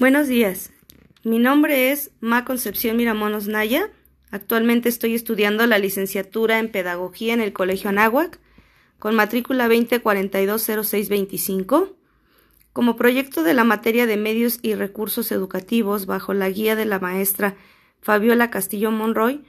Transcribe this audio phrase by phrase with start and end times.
[0.00, 0.70] Buenos días.
[1.24, 3.90] Mi nombre es Ma Concepción Miramonos Naya.
[4.30, 8.38] Actualmente estoy estudiando la licenciatura en Pedagogía en el Colegio Anáhuac
[9.00, 11.96] con matrícula 20420625
[12.72, 17.00] como proyecto de la materia de medios y recursos educativos bajo la guía de la
[17.00, 17.56] maestra
[18.00, 19.42] Fabiola Castillo Monroy.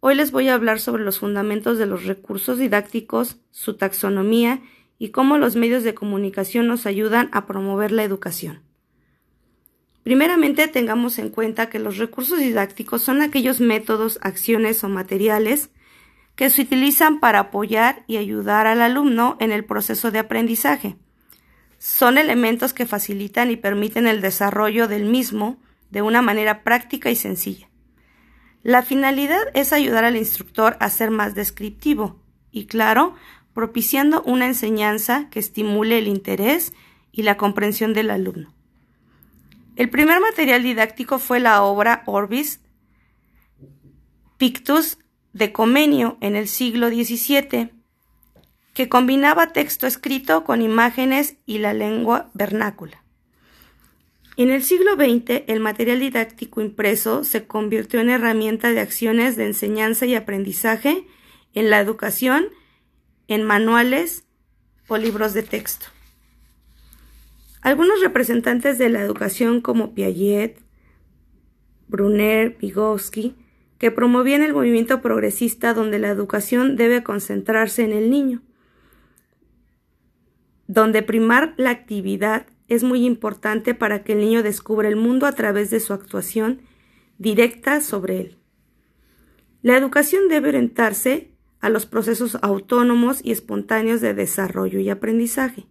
[0.00, 4.60] Hoy les voy a hablar sobre los fundamentos de los recursos didácticos, su taxonomía
[4.98, 8.65] y cómo los medios de comunicación nos ayudan a promover la educación.
[10.06, 15.70] Primeramente, tengamos en cuenta que los recursos didácticos son aquellos métodos, acciones o materiales
[16.36, 20.94] que se utilizan para apoyar y ayudar al alumno en el proceso de aprendizaje.
[21.80, 25.58] Son elementos que facilitan y permiten el desarrollo del mismo
[25.90, 27.68] de una manera práctica y sencilla.
[28.62, 33.16] La finalidad es ayudar al instructor a ser más descriptivo y, claro,
[33.54, 36.74] propiciando una enseñanza que estimule el interés
[37.10, 38.54] y la comprensión del alumno.
[39.76, 42.60] El primer material didáctico fue la obra Orbis
[44.38, 44.98] Pictus
[45.34, 47.70] de Comenio en el siglo XVII,
[48.72, 53.02] que combinaba texto escrito con imágenes y la lengua vernácula.
[54.38, 59.46] En el siglo XX, el material didáctico impreso se convirtió en herramienta de acciones de
[59.46, 61.06] enseñanza y aprendizaje
[61.52, 62.48] en la educación,
[63.28, 64.24] en manuales
[64.88, 65.86] o libros de texto.
[67.66, 70.60] Algunos representantes de la educación como Piaget,
[71.88, 73.34] Brunner, Vygotsky,
[73.78, 78.40] que promovían el movimiento progresista donde la educación debe concentrarse en el niño,
[80.68, 85.32] donde primar la actividad es muy importante para que el niño descubra el mundo a
[85.32, 86.60] través de su actuación
[87.18, 88.38] directa sobre él.
[89.62, 95.66] La educación debe orientarse a los procesos autónomos y espontáneos de desarrollo y aprendizaje.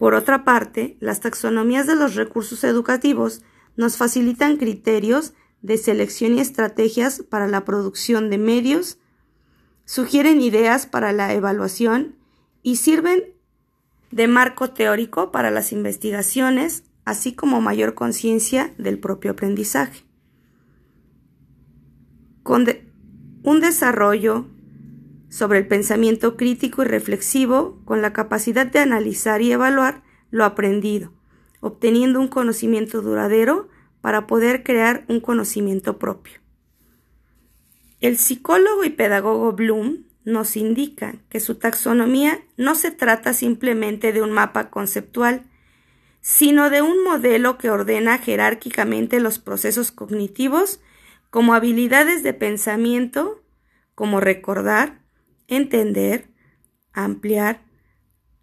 [0.00, 3.42] Por otra parte, las taxonomías de los recursos educativos
[3.76, 8.96] nos facilitan criterios de selección y estrategias para la producción de medios,
[9.84, 12.16] sugieren ideas para la evaluación
[12.62, 13.24] y sirven
[14.10, 20.06] de marco teórico para las investigaciones, así como mayor conciencia del propio aprendizaje.
[22.42, 22.66] Con
[23.42, 24.46] un desarrollo
[25.30, 31.12] sobre el pensamiento crítico y reflexivo con la capacidad de analizar y evaluar lo aprendido,
[31.60, 33.68] obteniendo un conocimiento duradero
[34.00, 36.40] para poder crear un conocimiento propio.
[38.00, 44.22] El psicólogo y pedagogo Bloom nos indica que su taxonomía no se trata simplemente de
[44.22, 45.44] un mapa conceptual,
[46.20, 50.80] sino de un modelo que ordena jerárquicamente los procesos cognitivos
[51.30, 53.42] como habilidades de pensamiento,
[53.94, 54.99] como recordar,
[55.50, 56.30] entender,
[56.92, 57.62] ampliar,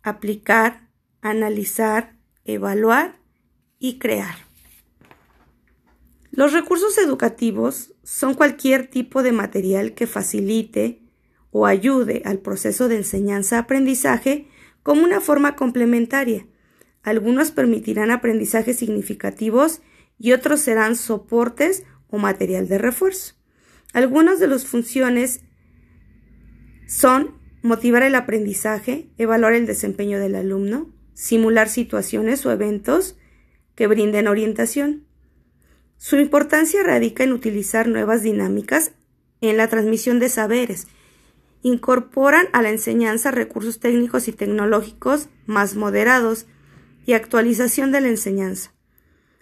[0.03, 0.89] aplicar,
[1.21, 3.19] analizar, evaluar
[3.79, 4.35] y crear.
[6.31, 11.01] Los recursos educativos son cualquier tipo de material que facilite
[11.49, 14.47] o ayude al proceso de enseñanza-aprendizaje
[14.83, 16.45] como una forma complementaria.
[17.01, 19.81] Algunos permitirán aprendizajes significativos
[20.19, 23.33] y otros serán soportes o material de refuerzo.
[23.93, 25.41] Algunas de las funciones
[26.87, 33.17] son motivar el aprendizaje, evaluar el desempeño del alumno, simular situaciones o eventos
[33.75, 35.05] que brinden orientación.
[35.97, 38.93] Su importancia radica en utilizar nuevas dinámicas
[39.41, 40.87] en la transmisión de saberes.
[41.61, 46.45] Incorporan a la enseñanza recursos técnicos y tecnológicos más moderados
[47.05, 48.73] y actualización de la enseñanza.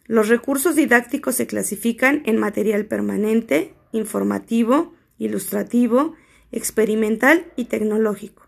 [0.05, 6.15] Los recursos didácticos se clasifican en material permanente, informativo, ilustrativo,
[6.55, 8.47] experimental y tecnológico.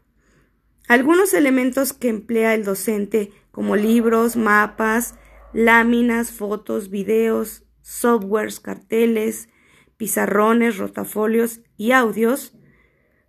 [0.88, 5.16] Algunos elementos que emplea el docente, como libros, mapas,
[5.53, 9.50] láminas, fotos, videos, softwares, carteles,
[9.97, 12.53] pizarrones, rotafolios y audios,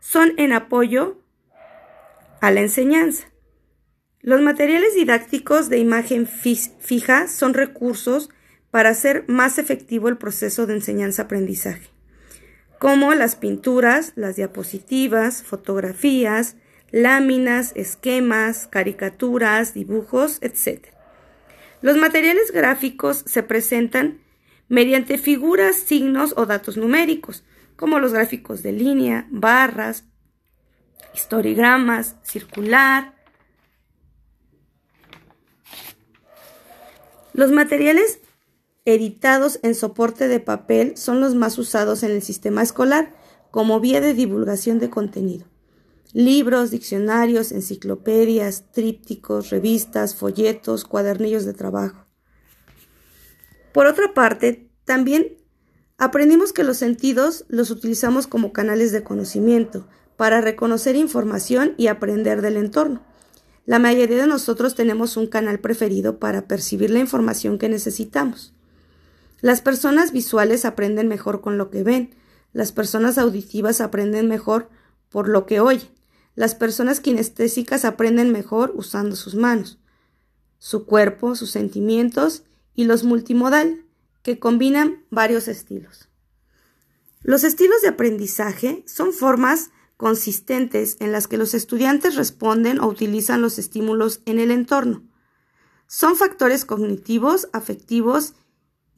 [0.01, 1.21] son en apoyo
[2.41, 3.33] a la enseñanza.
[4.21, 8.31] Los materiales didácticos de imagen fija son recursos
[8.71, 11.98] para hacer más efectivo el proceso de enseñanza-aprendizaje
[12.79, 16.57] como las pinturas, las diapositivas, fotografías,
[16.91, 20.87] láminas, esquemas, caricaturas, dibujos, etc.
[21.83, 24.21] Los materiales gráficos se presentan
[24.69, 27.45] mediante figuras, signos o datos numéricos,
[27.77, 30.05] como los gráficos de línea, barras,
[31.15, 33.15] historigramas, circular.
[37.33, 38.21] Los materiales
[38.95, 43.15] editados en soporte de papel son los más usados en el sistema escolar
[43.51, 45.47] como vía de divulgación de contenido.
[46.15, 52.07] Libros, diccionarios, enciclopedias, trípticos, revistas, folletos, cuadernillos de trabajo.
[53.75, 55.37] Por otra parte, también
[55.99, 59.87] aprendimos que los sentidos los utilizamos como canales de conocimiento
[60.17, 63.03] para reconocer información y aprender del entorno.
[63.67, 68.55] La mayoría de nosotros tenemos un canal preferido para percibir la información que necesitamos.
[69.41, 72.15] Las personas visuales aprenden mejor con lo que ven,
[72.53, 74.69] las personas auditivas aprenden mejor
[75.11, 75.89] por lo que oyen,
[76.35, 79.79] las personas kinestésicas aprenden mejor usando sus manos,
[80.59, 82.45] su cuerpo, sus sentimientos
[82.75, 83.85] y los multimodal,
[84.23, 86.09] que combinan varios estilos.
[87.23, 93.43] Los estilos de aprendizaje son formas consistentes en las que los estudiantes responden o utilizan
[93.43, 95.03] los estímulos en el entorno.
[95.87, 98.35] Son factores cognitivos, afectivos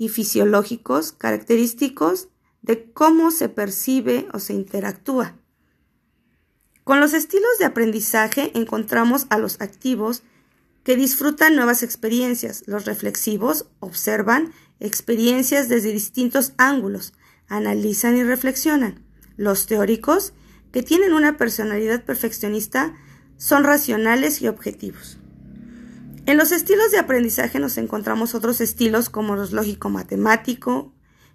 [0.00, 2.30] y fisiológicos característicos
[2.62, 5.36] de cómo se percibe o se interactúa.
[6.84, 10.22] Con los estilos de aprendizaje encontramos a los activos
[10.84, 17.12] que disfrutan nuevas experiencias, los reflexivos observan experiencias desde distintos ángulos,
[17.46, 19.04] analizan y reflexionan,
[19.36, 20.32] los teóricos
[20.72, 22.94] que tienen una personalidad perfeccionista
[23.36, 25.18] son racionales y objetivos.
[26.26, 30.92] En los estilos de aprendizaje nos encontramos otros estilos como los lógico-matemático,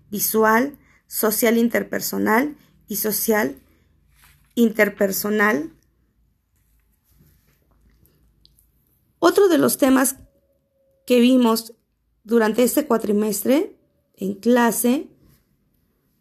[0.10, 0.78] visual,
[1.08, 2.56] social interpersonal
[2.88, 3.62] y social
[4.56, 5.74] interpersonal.
[9.20, 10.18] Otro de los temas
[11.06, 11.74] que vimos
[12.24, 13.78] durante este cuatrimestre
[14.16, 15.10] en clase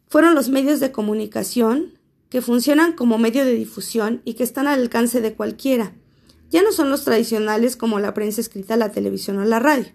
[0.08, 4.80] fueron los medios de comunicación que funcionan como medio de difusión y que están al
[4.80, 5.94] alcance de cualquiera.
[6.54, 9.88] Ya no son los tradicionales como la prensa escrita, la televisión o la radio.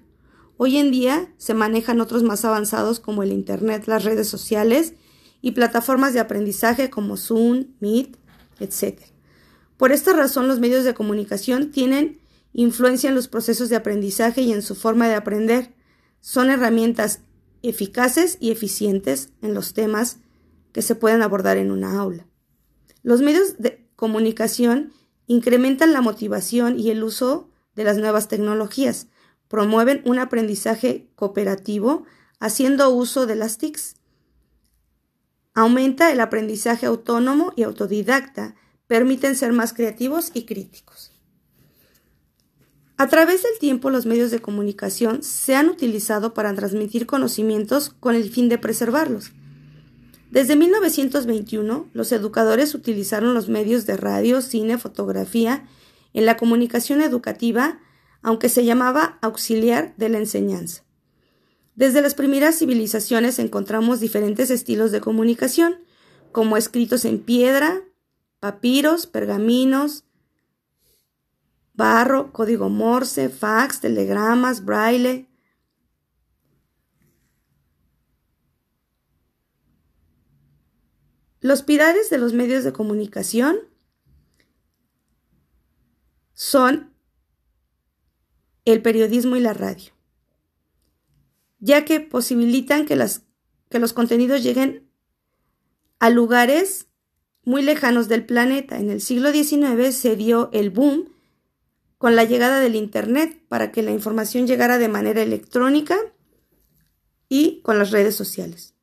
[0.58, 4.92] Hoy en día se manejan otros más avanzados como el Internet, las redes sociales
[5.42, 8.18] y plataformas de aprendizaje como Zoom, Meet,
[8.60, 9.00] etc.
[9.78, 12.20] Por esta razón los medios de comunicación tienen
[12.52, 15.74] influencia en los procesos de aprendizaje y en su forma de aprender.
[16.20, 17.22] Son herramientas
[17.62, 20.18] eficaces y eficientes en los temas
[20.74, 22.28] que se pueden abordar en una aula.
[23.02, 24.92] Los medios de comunicación
[25.30, 29.08] incrementan la motivación y el uso de las nuevas tecnologías,
[29.48, 32.04] promueven un aprendizaje cooperativo
[32.40, 33.96] haciendo uso de las TICs.
[35.54, 38.56] Aumenta el aprendizaje autónomo y autodidacta,
[38.88, 41.12] permiten ser más creativos y críticos.
[42.98, 48.16] A través del tiempo los medios de comunicación se han utilizado para transmitir conocimientos con
[48.16, 49.32] el fin de preservarlos.
[50.30, 55.68] Desde 1921, los educadores utilizaron los medios de radio, cine, fotografía
[56.14, 57.80] en la comunicación educativa,
[58.22, 60.84] aunque se llamaba auxiliar de la enseñanza.
[61.76, 65.78] Desde las primeras civilizaciones encontramos diferentes estilos de comunicación,
[66.32, 67.82] como escritos en piedra,
[68.40, 70.04] papiros, pergaminos,
[71.74, 75.29] barro, código morse, fax, telegramas, braille,
[81.42, 83.60] Los pilares de los medios de comunicación
[86.34, 86.94] son
[88.66, 89.94] el periodismo y la radio,
[91.60, 92.98] ya que posibilitan que,
[93.70, 94.90] que los contenidos lleguen
[96.00, 96.88] a lugares
[97.44, 98.78] muy lejanos del planeta.
[98.78, 101.10] En el siglo XIX se dio el boom
[101.98, 105.98] con la llegada del Internet para que la información llegara de manera electrónica
[107.28, 108.76] y con las redes sociales.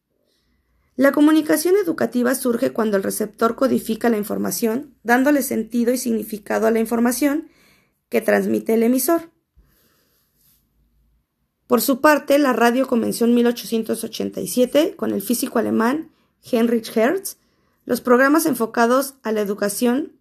[0.96, 6.70] La comunicación educativa surge cuando el receptor codifica la información, dándole sentido y significado a
[6.70, 7.50] la información
[8.08, 9.30] que transmite el emisor.
[11.66, 16.12] Por su parte, la radio comenzó en 1887 con el físico alemán
[16.50, 17.36] Heinrich Hertz.
[17.84, 20.12] Los programas enfocados a la educación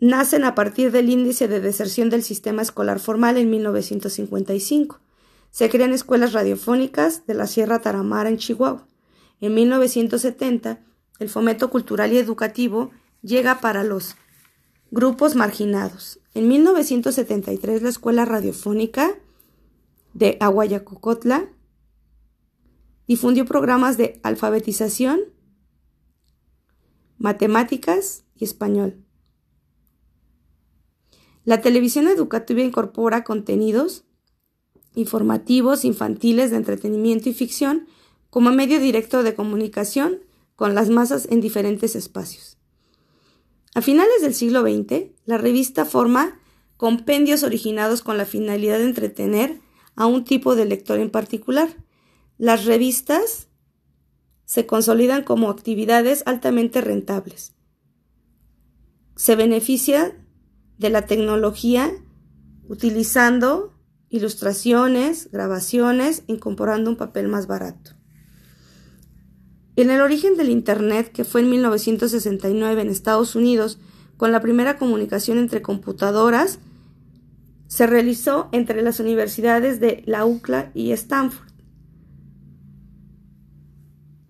[0.00, 5.00] nacen a partir del índice de deserción del sistema escolar formal en 1955.
[5.50, 8.89] Se crean escuelas radiofónicas de la Sierra Taramara en Chihuahua.
[9.40, 10.80] En 1970,
[11.18, 12.90] el fomento cultural y educativo
[13.22, 14.16] llega para los
[14.90, 16.20] grupos marginados.
[16.34, 19.14] En 1973, la Escuela Radiofónica
[20.14, 21.48] de Aguayacocotla
[23.06, 25.20] difundió programas de alfabetización,
[27.18, 29.04] matemáticas y español.
[31.44, 34.04] La televisión educativa incorpora contenidos
[34.94, 37.86] informativos, infantiles, de entretenimiento y ficción
[38.30, 40.20] como medio directo de comunicación
[40.56, 42.58] con las masas en diferentes espacios.
[43.74, 46.40] A finales del siglo XX, la revista forma
[46.76, 49.60] compendios originados con la finalidad de entretener
[49.96, 51.68] a un tipo de lector en particular.
[52.38, 53.48] Las revistas
[54.44, 57.54] se consolidan como actividades altamente rentables.
[59.14, 60.16] Se beneficia
[60.78, 61.92] de la tecnología
[62.66, 63.74] utilizando
[64.08, 67.99] ilustraciones, grabaciones, incorporando un papel más barato.
[69.80, 73.78] En el origen del Internet, que fue en 1969 en Estados Unidos,
[74.18, 76.58] con la primera comunicación entre computadoras,
[77.66, 81.48] se realizó entre las universidades de la UCLA y Stanford,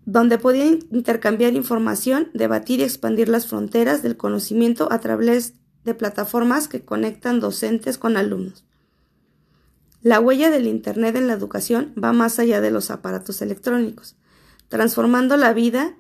[0.07, 6.69] donde podían intercambiar información, debatir y expandir las fronteras del conocimiento a través de plataformas
[6.69, 8.65] que conectan docentes con alumnos.
[10.01, 14.15] La huella del Internet en la educación va más allá de los aparatos electrónicos,
[14.71, 15.97] transformando la vida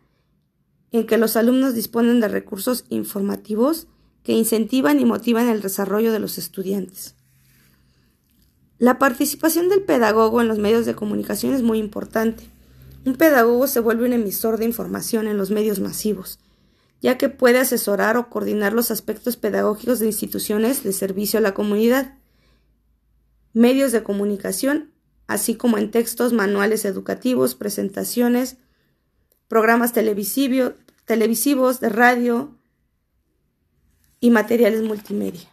[0.92, 3.88] en que los alumnos disponen de recursos informativos
[4.22, 7.16] que incentivan y motivan el desarrollo de los estudiantes.
[8.78, 12.44] La participación del pedagogo en los medios de comunicación es muy importante.
[13.04, 16.38] Un pedagogo se vuelve un emisor de información en los medios masivos,
[17.02, 21.54] ya que puede asesorar o coordinar los aspectos pedagógicos de instituciones de servicio a la
[21.54, 22.14] comunidad,
[23.52, 24.92] medios de comunicación,
[25.30, 28.56] así como en textos, manuales educativos, presentaciones,
[29.46, 30.75] programas televisivos,
[31.80, 32.58] de radio
[34.18, 35.49] y materiales multimedia.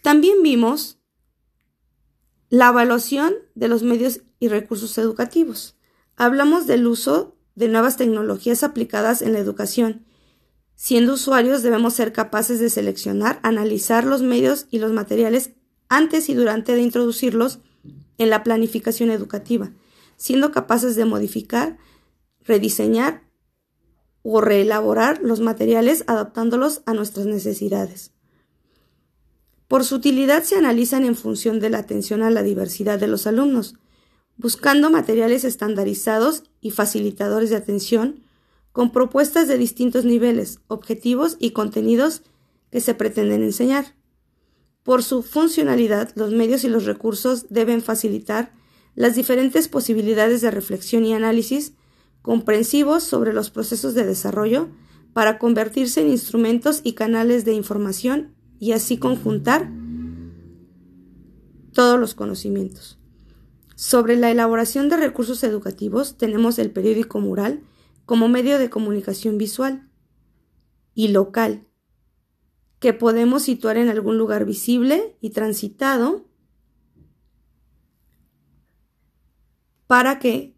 [0.00, 1.00] También vimos
[2.50, 5.76] la evaluación de los medios y recursos educativos.
[6.14, 10.06] Hablamos del uso de nuevas tecnologías aplicadas en la educación.
[10.76, 15.50] Siendo usuarios debemos ser capaces de seleccionar, analizar los medios y los materiales
[15.90, 17.58] antes y durante de introducirlos
[18.16, 19.72] en la planificación educativa,
[20.16, 21.76] siendo capaces de modificar,
[22.40, 23.24] rediseñar
[24.22, 28.12] o reelaborar los materiales adaptándolos a nuestras necesidades.
[29.66, 33.26] Por su utilidad se analizan en función de la atención a la diversidad de los
[33.26, 33.76] alumnos,
[34.36, 38.22] buscando materiales estandarizados y facilitadores de atención
[38.72, 42.22] con propuestas de distintos niveles, objetivos y contenidos
[42.70, 43.99] que se pretenden enseñar.
[44.90, 48.50] Por su funcionalidad, los medios y los recursos deben facilitar
[48.96, 51.74] las diferentes posibilidades de reflexión y análisis
[52.22, 54.68] comprensivos sobre los procesos de desarrollo
[55.12, 59.70] para convertirse en instrumentos y canales de información y así conjuntar
[61.72, 62.98] todos los conocimientos.
[63.76, 67.62] Sobre la elaboración de recursos educativos tenemos el periódico mural
[68.06, 69.88] como medio de comunicación visual
[70.94, 71.69] y local,
[72.80, 76.24] que podemos situar en algún lugar visible y transitado
[79.86, 80.56] para que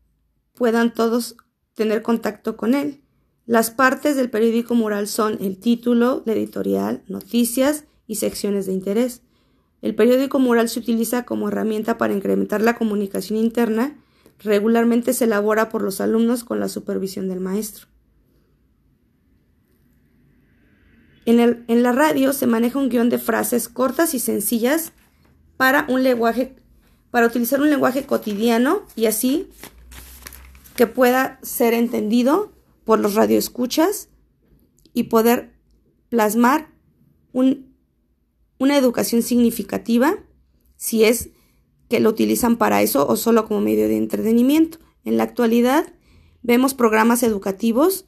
[0.54, 1.36] puedan todos
[1.74, 3.02] tener contacto con él.
[3.44, 9.22] Las partes del periódico mural son el título, la editorial, noticias y secciones de interés.
[9.80, 13.98] El periódico mural se utiliza como herramienta para incrementar la comunicación interna.
[14.38, 17.91] Regularmente se elabora por los alumnos con la supervisión del maestro.
[21.24, 24.92] En, en, la radio se maneja un guion de frases cortas y sencillas
[25.56, 26.56] para un lenguaje,
[27.10, 29.48] para utilizar un lenguaje cotidiano y así
[30.74, 32.52] que pueda ser entendido
[32.84, 34.08] por los radioescuchas
[34.92, 35.52] y poder
[36.08, 36.68] plasmar
[37.32, 40.18] una educación significativa
[40.76, 41.30] si es
[41.88, 44.78] que lo utilizan para eso o solo como medio de entretenimiento.
[45.04, 45.92] En la actualidad
[46.42, 48.06] vemos programas educativos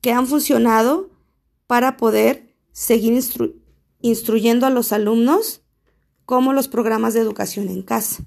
[0.00, 1.09] que han funcionado
[1.70, 3.16] para poder seguir
[4.00, 5.62] instruyendo a los alumnos
[6.26, 8.24] como los programas de educación en casa.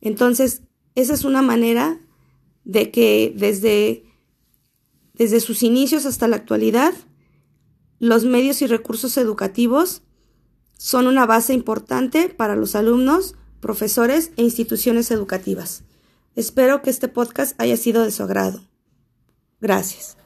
[0.00, 0.62] Entonces,
[0.94, 2.00] esa es una manera
[2.64, 4.06] de que desde,
[5.12, 6.94] desde sus inicios hasta la actualidad,
[7.98, 10.00] los medios y recursos educativos
[10.78, 15.82] son una base importante para los alumnos, profesores e instituciones educativas.
[16.36, 18.62] Espero que este podcast haya sido de su agrado.
[19.60, 20.16] Gracias.